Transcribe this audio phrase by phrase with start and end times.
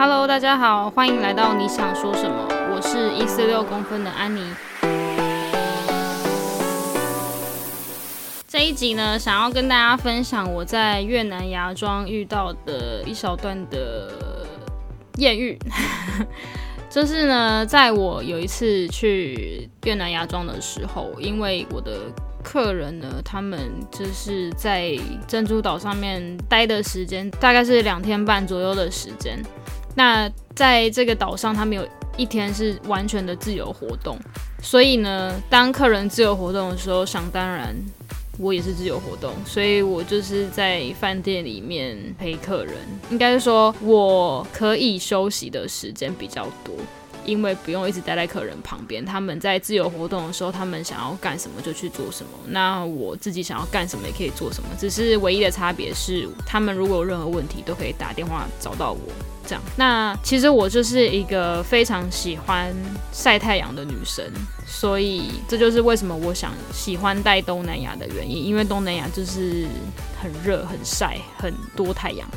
[0.00, 2.46] Hello，大家好，欢迎来到你想说什么？
[2.72, 4.54] 我是一四六公分的安妮。
[8.46, 14.46] 这一集呢，想要跟大家分享我在越南芽庄遇到的一小段的
[15.16, 15.58] 艳遇。
[16.88, 22.02] 就是呢，在我有一次去越南芽庄的时候，因为我的
[22.44, 23.58] 客人呢，他们
[23.90, 24.96] 就是在
[25.26, 29.42] 珍珠岛上面待的时间大概是两天半左右的时间。
[29.98, 31.84] 那在这个岛上，他们有
[32.16, 34.16] 一天是完全的自由活动，
[34.62, 37.74] 所以呢，当客人自由活动的时候，想当然。
[38.40, 42.74] 我也是自由活动，所以我就是在饭店里面陪客人。
[43.10, 46.72] 应该是说，我可以休息的时间比较多，
[47.24, 49.04] 因为不用一直待在客人旁边。
[49.04, 52.30] 他们在自由活动的时候，他们想要干什么就去做什么。
[52.46, 59.00] 那我自己想要干什么也可以做什么，只是唯一的差别是，他们如果有任何问题，都可以打电话找到我。
[59.48, 62.70] 这样，那其实我就是一个非常喜欢
[63.10, 64.22] 晒太阳的女生，
[64.66, 69.66] 所以这就是为什么我想喜欢带东南亚的原因，因为东南亚就是
[70.20, 72.28] 很热、很晒、很多太阳，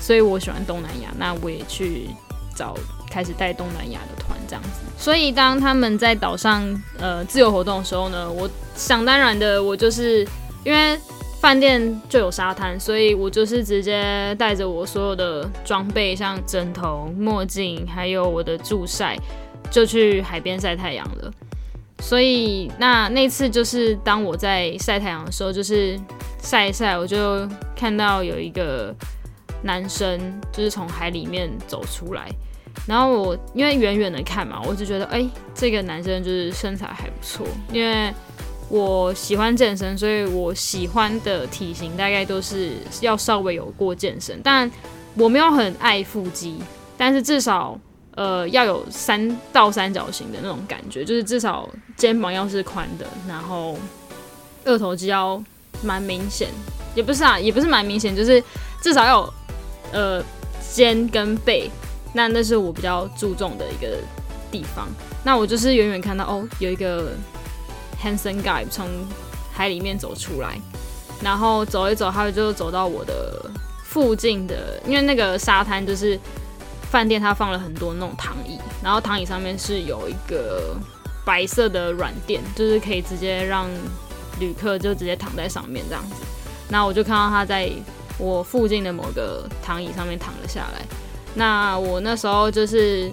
[0.00, 1.12] 所以我喜欢东南亚。
[1.18, 2.08] 那我也去
[2.56, 2.74] 找
[3.10, 4.80] 开始带东南亚的团这样子。
[4.96, 6.64] 所以当他们在岛上
[6.98, 10.26] 呃自由活动的时候呢，我想当然的，我就是
[10.64, 10.98] 因为。
[11.44, 19.14] 饭店就有沙滩，所以我就是直接带着我所有的装备，像枕头、墨镜，还有我的助晒，
[19.70, 21.30] 就去海边晒太阳了。
[21.98, 26.00] 所以那那次就是当我在晒太阳的时候，就是
[26.38, 28.94] 晒一晒，我就看到有一个
[29.60, 30.18] 男生
[30.50, 32.26] 就是从海里面走出来，
[32.88, 38.10] 然后我因为远远的看嘛，我就觉得哎，这个男生就是身材还不错，因为。
[38.70, 44.68] 我喜欢健身，所以我喜欢的体型大概都是要稍微有过健身，但
[45.14, 46.58] 我没有很爱腹肌，
[46.96, 47.78] 但是至少
[48.16, 53.76] 呃要有三到三角形的那种感觉，就是至少肩膀要是宽的，然后
[54.64, 55.40] 二头肌要
[55.82, 56.48] 蛮明显，
[56.94, 58.42] 也不是啊，也不是蛮明显，就是
[58.80, 59.34] 至少要有
[59.92, 60.24] 呃
[60.72, 61.70] 肩跟背，
[62.14, 63.98] 那那是我比较注重的一个
[64.50, 64.88] 地方。
[65.22, 67.12] 那我就是远远看到哦，有一个。
[68.04, 68.86] Hanson guy 从
[69.50, 70.60] 海里面走出来，
[71.22, 73.50] 然后走一走，他就走到我的
[73.82, 76.18] 附近的，因为那个沙滩就是
[76.90, 80.76] 饭店，它放了很多那种躺椅，然后躺椅上面是有一个
[81.24, 83.66] 白色的软垫，就是可以直接让
[84.38, 86.16] 旅客就直接躺在上面这样子。
[86.68, 87.70] 那我就看到他在
[88.18, 90.84] 我附近的某个躺椅上面躺了下来。
[91.34, 93.10] 那我那时候就是。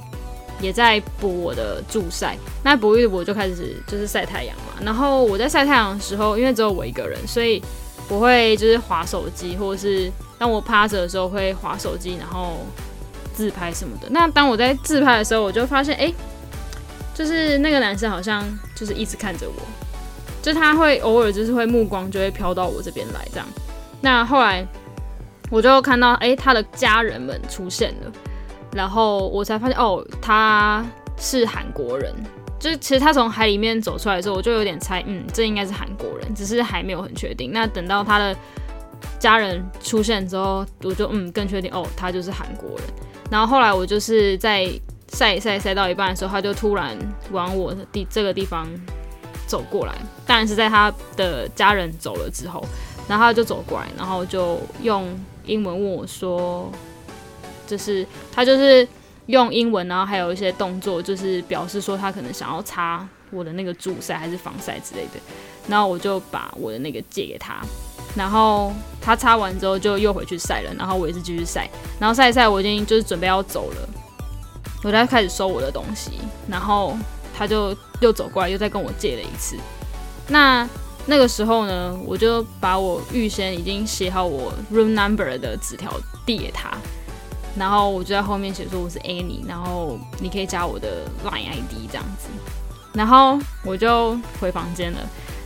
[0.61, 4.73] 也在补我的助晒，那补一补就开始就是晒太阳嘛。
[4.83, 7.61] 然后我在晒太阳的时候，因为只有我一个人，所以
[8.07, 12.66] 我会就是划手机，或者是当我趴着的时候会划手机，然后
[13.33, 14.07] 自拍什么的。
[14.11, 16.13] 那当我在自拍的时候，我就发现，哎，
[17.13, 18.44] 就是那个男生好像
[18.75, 19.61] 就是一直看着我，
[20.41, 23.47] 就他会偶尔就是会目光就会飘到我这边来这样。
[24.01, 24.66] 那后来
[25.50, 28.11] 我就看到，哎，他的家人们出现了。
[28.73, 30.85] 然后我才发现，哦，他
[31.17, 32.13] 是韩国人。
[32.59, 37.51] 就是其实他从海里面走出来的时候，我就有点猜，嗯，这应该是韩国人，只是还没有很确定。
[37.51, 38.35] 那等到他的
[39.17, 42.87] 家人出现之后，我就嗯更确定，哦，他就是韩国人。
[43.31, 44.69] 然后后来我就是在
[45.07, 46.95] 晒晒晒到一半的时候，他就突然
[47.31, 48.67] 往我的地这个地方
[49.47, 49.95] 走过来。
[50.27, 52.63] 当然是在他的家人走了之后，
[53.07, 55.07] 然后他就走过来，然后就用
[55.45, 56.71] 英文问我说。
[57.71, 58.85] 就是他就是
[59.27, 65.21] 用英文，然后还有一些动作，就是表示说他可能想要擦我的那个助晒还是防晒之类的。
[65.69, 67.61] 然后我就把我的那个借给他，
[68.13, 70.73] 然后他擦完之后就又回去晒了。
[70.77, 73.89] 然后我也是继续晒，然后晒一晒，我已经就是准备要走了，
[74.83, 76.11] 我在开始收我的东西，
[76.49, 76.97] 然后
[77.33, 79.55] 他就又走过来，又再跟我借了一次。
[80.27, 80.67] 那
[81.05, 85.91] 那个时候呢，我就把我预先已经写好我 room number 的纸条
[86.25, 86.75] 递给他。
[87.56, 92.30] 然后我就在后面写说我是 Annie，然后你可以加我的 Line ID 这样子。
[92.94, 95.00] 然后我就回房间了。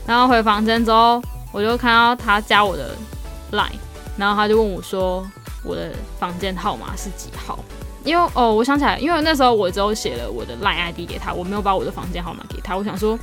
[0.06, 1.22] 然后回房间之后，
[1.52, 2.96] 我就看到他加我的
[3.52, 3.80] Line，
[4.18, 5.25] 然后他就问我说
[5.63, 7.57] 我的房间号码是几号？
[8.04, 12.78] 因为哦，我想起来，因为那时候我只有写了我的 Line ID 给他，我没有把我的房间号码给他。
[12.78, 13.18] 我想说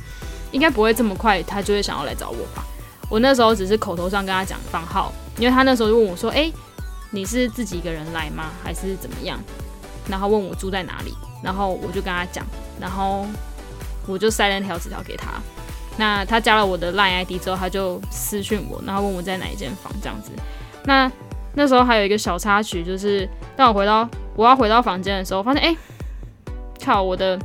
[0.51, 2.65] 应该不会这么快，他就会想要来找我吧。
[3.09, 6.51] 我那时候只是口头上跟他讲房号，因为他那时候就问我说，哎。
[7.13, 8.49] 你是自己一个人来吗？
[8.63, 9.39] 还是怎么样？
[10.09, 11.13] 然后问我住在哪里，
[11.43, 12.43] 然后我就跟他讲，
[12.81, 13.25] 然后
[14.07, 15.31] 我就塞了那条纸条给他。
[15.95, 20.31] 那他加了我的 LINE ID 之后，他就私讯我，然后问我在哪一间房这样子。
[20.85, 21.09] 那
[21.53, 25.77] 那时候还有一个小插曲，就是当我回到我要回到房间的时候，发现哎，
[26.83, 27.39] 靠，我的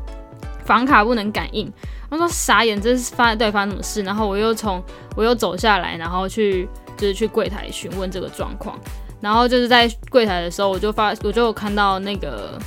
[0.64, 1.70] 房卡不能感应。
[2.08, 4.02] 我说傻眼，这是发对发生什么事？
[4.02, 4.82] 然后我又从
[5.14, 6.66] 我又走下来，然后去
[6.96, 8.78] 就是去柜台询问这个状况。
[9.20, 12.58] 然后就是在柜台的时候，我就发我就看到那个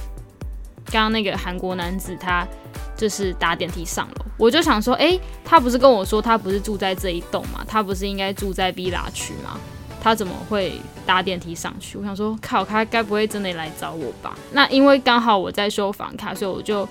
[0.86, 2.48] 刚刚那个韩国男子，他
[2.95, 4.25] 就是搭电梯上楼。
[4.38, 7.63] 我就想说，哎，他不是跟我说他不是住在这一栋吗？
[7.68, 9.59] 他不是应该住在 B 拉区吗？
[10.01, 11.98] 他怎么会搭电梯上去？
[11.98, 14.36] 我想说，靠，他该不会真的来找我吧？
[14.51, 16.88] 那因为刚好我在修房卡，所以我就。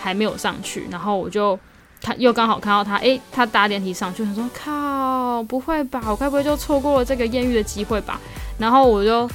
[0.00, 1.58] 还没有上去，然后我就
[2.00, 6.00] 看，又刚好看到他，诶，他搭电梯上去，他说：“靠，不会吧？
[6.06, 8.20] 我该不会就错过了这个艳遇的机会吧？”
[8.58, 9.28] 然后我就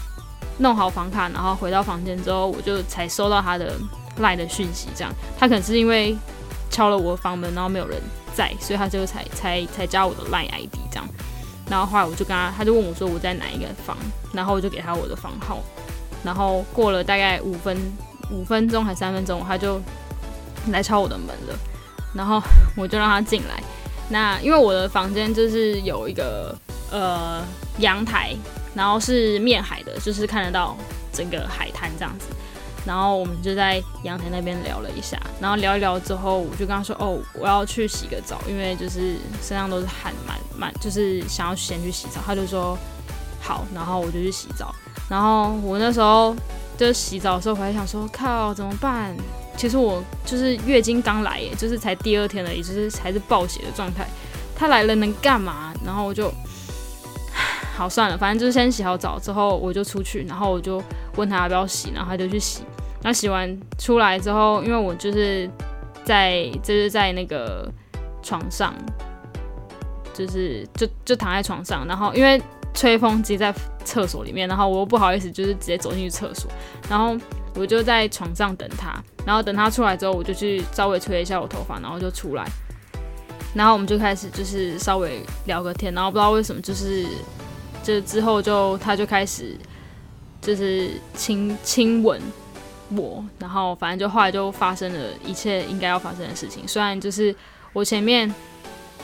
[0.57, 3.73] 弄好房卡，然后回到房间之后，我就才收到他的
[4.17, 6.15] 赖的讯息，这样他可能是因为
[6.69, 8.01] 敲了我的房门，然后没有人
[8.35, 11.07] 在，所以他就才才才加我的赖 ID 这样。
[11.69, 13.97] 然后后来我就跟他，他就问我说我在哪一个房，
[14.33, 15.59] 然后我就给他我的房号，
[16.23, 17.77] 然后过了大概五分
[18.29, 19.81] 五分钟还三分钟，他就。
[20.71, 21.59] 来敲我的门了，
[22.13, 22.41] 然后
[22.77, 23.61] 我就让他进来。
[24.07, 26.57] 那因为我的房间就是有一个
[26.93, 27.43] 呃
[27.79, 28.33] 阳台，
[28.73, 30.77] 然后是面海的，就是看得到
[31.11, 32.27] 整个海滩这样子。
[32.85, 42.77] 然后我们就在阳台那边聊了一下，然后聊一聊之后，我就跟他说：“哦，我要去洗个澡，因为就是身上都是汗，蛮蛮就是想要先去洗澡。”他就说
[43.41, 44.75] ：“好。”然后我就去洗澡。
[45.09, 46.35] 然后我那时候
[46.77, 49.15] 就洗澡的时候，我还想说：“靠，怎么办？”
[49.55, 54.05] 其实我就是月经刚来，耶，就是才第二天而已，就是还是暴血的状态。
[54.57, 55.73] 他来了能干嘛？
[55.85, 56.29] 然后我就
[57.75, 60.81] 好算了，反正就是先洗好澡之后，我就出去，然后我就
[61.15, 62.63] 问他要不要洗，然后他就去洗。
[63.01, 65.49] 那洗完出来之后，因为我就是
[66.03, 67.69] 在就是在那个
[68.21, 68.73] 床上，
[70.13, 72.41] 就是就就躺在床上，然后因为
[72.73, 73.53] 吹风机在
[73.83, 76.49] 厕所里面，然后我又不好意思就是直接走进去厕所，
[76.89, 77.17] 然后。
[77.55, 78.91] 我就在床上等他，
[79.27, 82.43] 然后等他出来之后，我就去稍微吹一下我头发，然后就出来，
[83.53, 87.05] 然后我们就开始就是稍微聊个天，然后不知道为什么就是
[87.83, 89.55] 就之后就他就开始
[90.41, 92.19] 就是亲亲吻
[92.95, 97.35] 我，然后反正就后来就发生了一切应该要发生的事情，虽然就是
[97.73, 98.33] 我前面。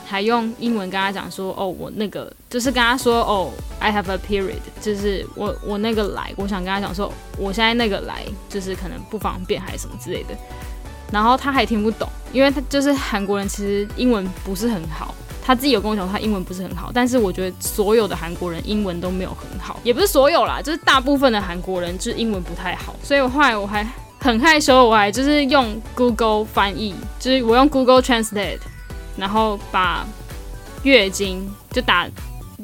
[0.06, 10.36] 还用英文跟他讲说，哦，我那个就是跟他说，哦，I have a period，就是我我那个来，我想跟他讲说，我现在那个来就是可能不方便还是什么之类的，
[11.12, 23.88] 然后他还听不懂，因为他就是韩国人，其实英文不是很好，他自己有跟我讲他英文不是很好，但是我觉得所有的韩国人英文都没有很好，也不是所有啦，就是大部分的韩国人就是英文不太好，所以我后来我还
[24.20, 28.60] 很害羞，我还就是用 Google 翻译，就是我用 Google Translate。
[29.18, 30.06] 然后把
[30.84, 32.08] 月经就打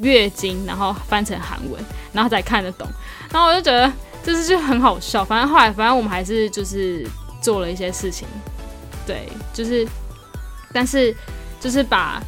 [0.01, 1.83] 月经，然后翻成韩文，
[2.13, 2.87] 然后才看得懂。
[3.29, 3.91] 然后我就觉得
[4.23, 5.25] 这是就很好笑。
[5.25, 7.05] 反正后来，反正我们还是就是
[7.41, 8.25] 做了一些事情，
[9.05, 9.85] 对，就是，
[10.71, 11.13] 但是
[11.59, 12.23] 就是把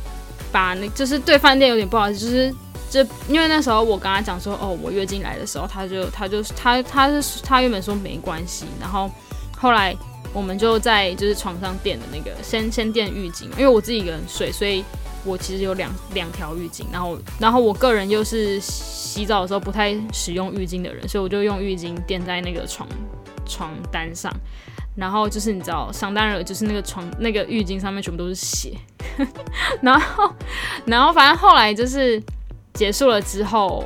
[0.51, 2.55] 把那就是对饭店有点不好意思，就是
[2.89, 9.09] 这因为那时候我跟他讲说，哦，我月经来的时候，他就他就他他是他原本说没关系，然后
[9.55, 9.95] 后来。
[10.33, 14.83] 我们就在就是床上垫的那个先先垫浴巾，因为我自己一个人睡，所以
[15.23, 16.83] 我其实有两两条浴巾。
[16.91, 22.87] 然后然后我个人又是洗澡的时候不太使用浴巾的人，所以我就用浴巾垫在那个床
[23.47, 24.31] 床单上。
[24.97, 28.75] 然后就是你知道，上单了就是那个床那个浴巾上面全部都是血。
[29.81, 30.33] 然后
[30.85, 32.21] 然后反正后来就是
[32.73, 33.85] 结束了之后，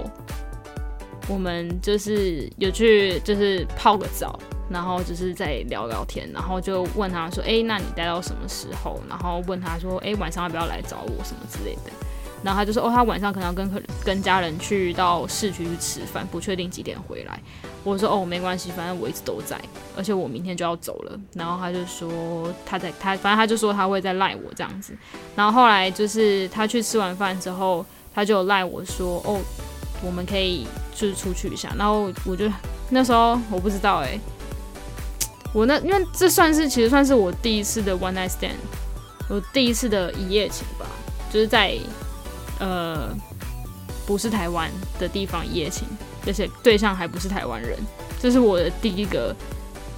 [1.28, 4.40] 我们就是有去就是泡个澡。
[4.70, 11.92] 然后就是在聊聊天，然后就问他说：“哎，那你待到什么时候？”然后问他说：“哎，晚上要不要来找我什么之类的？”
[12.44, 17.40] 然后他就说：“哦，他晚上可能要跟跟家人去到市区去吃饭，不确定几点回来。”
[17.84, 19.60] 我说：“哦，没关系，反正我一直都在，
[19.96, 24.96] 而且我明天就要走了。”然后他就说：“他在他反正他就说他会再赖我这样子。”
[25.36, 29.40] 然后后来就是他去吃完饭之后，他就赖我说：“哦，
[30.04, 32.52] 我们可以就是出去一下。”然后我就
[32.90, 34.20] 那时候我不知道哎。
[35.54, 38.56] 我那因为这算是其实算是我第一次的 one night stand，
[39.28, 40.86] 我第一次的一夜情吧，
[41.30, 41.78] 就是在
[42.62, 43.14] 呃
[44.06, 45.86] 不是台湾的地方一夜情，
[46.26, 47.78] 而且对象还不是台湾人，
[48.22, 49.36] 这是我的第一个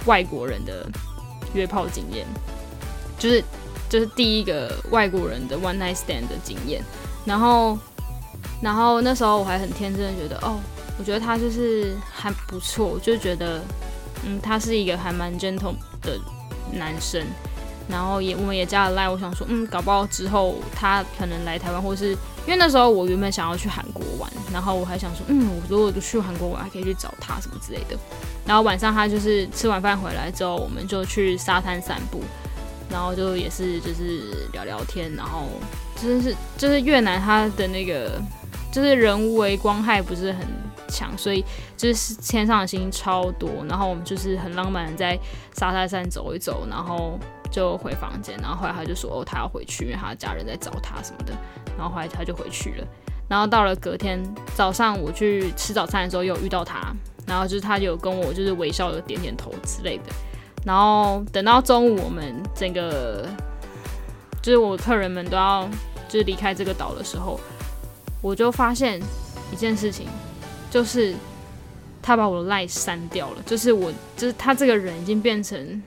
[0.06, 0.84] 外国人的
[1.52, 2.26] 约炮经验，
[3.16, 3.44] 就是
[3.88, 6.82] 就是第一个外国人的 one night stand 的经验，
[7.24, 7.78] 然后
[8.60, 10.58] 然后那时候我还很天真的觉得，哦，
[10.98, 13.60] 我觉得他就是还不错，就觉得。
[14.26, 16.18] 嗯，他是一个还蛮 gentle 的
[16.72, 17.22] 男生，
[17.88, 22.10] 然后也我们也加了赖，我想说，嗯，搞不好之后他可能来台湾，或是
[22.46, 27.96] 因为那时候我原本想要去韩国玩，然后我还想说，嗯，我如果去韩国玩，还可以去找他什么之类的。
[28.46, 32.22] 然后晚上他就是吃完饭回来之后，我们就去沙滩散步，
[32.90, 35.48] 然后就也是就是聊聊天，然后
[36.02, 38.20] 就是就是越南他的那个
[38.72, 40.46] 就是人为光害不是很
[40.94, 41.44] 强，所以
[41.76, 45.18] 就是天上的星星超多，然后我们就是很浪漫的在
[45.54, 47.18] 沙滩上走一走，然后
[47.50, 51.32] 就回房间，然后后来他就说哦他要回去，因为他的家人在找他什么的，
[51.76, 52.86] 然后后来他就回去了，
[53.28, 54.22] 然后到了隔天
[54.54, 56.94] 早上我去吃早餐的时候又遇到他。
[57.26, 60.12] 然后就是他有跟我就是微笑的点点头之类的，
[60.62, 63.26] 然后等到中午我们整个
[64.42, 65.66] 就是我客人们都要
[66.06, 67.40] 就是离开这个岛的时候，
[68.20, 69.00] 我就发现
[69.50, 70.06] 一件事情，
[70.74, 71.14] 就是
[72.02, 75.80] 他把我的赖删掉了，就是我就是他这个人已经变成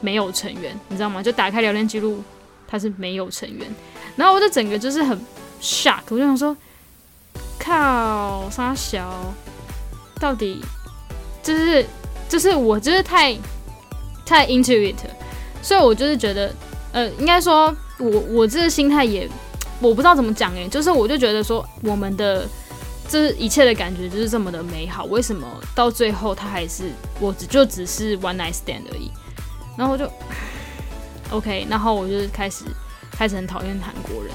[0.00, 1.22] 没有成员，你知道吗？
[1.22, 2.22] 就打开聊天记录，
[2.66, 3.68] 他是没有成员，
[4.16, 5.20] 然后我就整个就是很
[5.60, 6.56] shock，我就想说
[7.58, 9.34] 靠，沙小。
[10.18, 10.64] 到底
[11.42, 11.84] 就是
[12.30, 13.36] 就是我就是太
[14.24, 14.96] 太 into it，
[15.60, 16.50] 所以我就是觉得
[16.92, 19.28] 呃，应该说我我这个心态也
[19.82, 22.48] 我不知道怎么讲诶，就是我就觉得说我们的
[23.08, 29.10] 这一切的感觉就是这么的美好，为什么到最后他还是我只就只是 one night stand 而已？
[29.76, 30.10] 然后就
[31.30, 32.64] OK，然后我就开始
[33.10, 34.32] 开始很讨厌韩国人，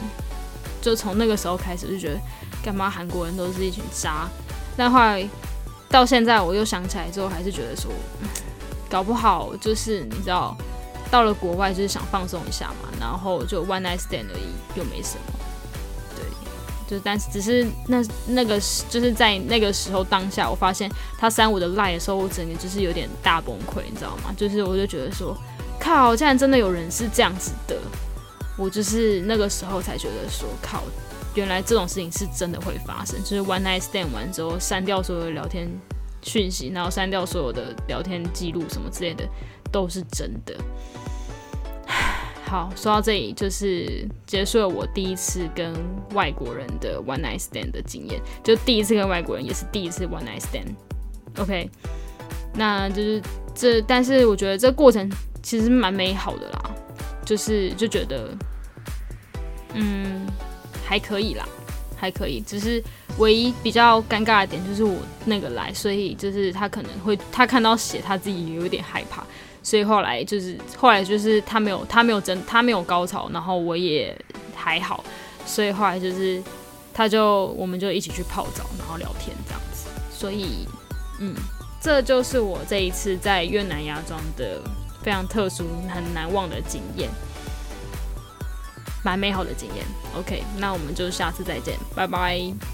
[0.81, 2.19] 就从那个时候开始就觉得
[2.63, 4.27] 干嘛韩国人都是一群渣，
[4.75, 5.27] 但后来。
[5.89, 7.91] 到现在我又想起来之后，还是觉得说，
[8.89, 10.57] 搞不好就是你知道，
[11.11, 15.39] 到了国外就是想放松一下嘛，然后就 one night stand 而已，又没什么。
[16.93, 18.59] 就但是只是那那个
[18.89, 24.33] 就是在那个时候当下，我发现他删我的 line 的时候，我整个就是有点大崩溃，你知道吗？
[24.37, 25.35] 就是我就觉得说，
[25.79, 27.77] 靠，竟然真的有人是这样子的，
[28.57, 30.83] 我就是那个时候才觉得说，靠。
[31.35, 35.67] 原来这种事情是真的会发生，就是 one night stand 完之后删掉所有的聊天
[36.21, 39.27] 讯息，然后删掉所有的聊天记录什么之类的，
[39.71, 40.55] 都是真的。
[42.53, 45.73] 好，说到这里就是结束了我第一次跟
[46.13, 50.75] 外国人的 one night stand 的经验，就第一次跟外国人，也是第一次 one night stand。
[51.41, 51.67] OK，
[52.53, 53.19] 那就是
[53.55, 56.75] 这，但是我觉得这过程其实蛮美好的啦，
[57.25, 58.29] 就是就觉得，
[59.73, 60.27] 嗯。
[60.85, 61.47] 还可以啦，
[61.95, 62.83] 还可以，只是
[63.17, 69.25] 唯一比较尴尬的点就是我那个来，所以就是他可能会他看到血，他自己有点害怕，
[69.63, 74.15] 所以后来就是后来就是他没有他没有真他没有高潮，然后我也
[74.53, 75.03] 还好，
[75.45, 76.43] 所以后来就是
[76.93, 80.67] 他就我们就一起去泡澡，然后聊天这样子，所以
[81.19, 81.33] 嗯，
[81.81, 84.61] 这就是我这一次在越南芽庄的
[85.01, 87.09] 非常特殊很难忘的经验。
[89.05, 89.85] 蛮美好的经验。
[90.17, 92.72] OK，那我们就下次再见，拜拜。